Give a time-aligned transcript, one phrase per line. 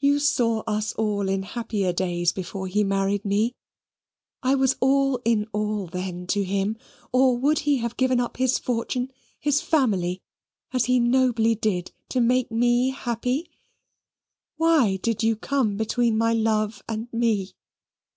[0.00, 3.54] You saw us all in happier days before he married me.
[4.42, 6.76] I was all in all then to him;
[7.12, 10.20] or would he have given up his fortune, his family,
[10.72, 13.52] as he nobly did to make me happy?
[14.56, 17.52] Why did you come between my love and me?